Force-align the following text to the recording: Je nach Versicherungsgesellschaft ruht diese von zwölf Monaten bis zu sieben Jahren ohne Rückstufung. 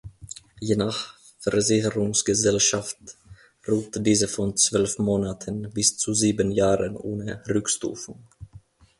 Je 0.61 0.75
nach 0.75 1.13
Versicherungsgesellschaft 1.41 2.97
ruht 3.67 4.03
diese 4.03 4.27
von 4.27 4.57
zwölf 4.57 4.97
Monaten 4.97 5.69
bis 5.73 5.95
zu 5.95 6.15
sieben 6.15 6.49
Jahren 6.51 6.97
ohne 6.97 7.43
Rückstufung. 7.47 8.23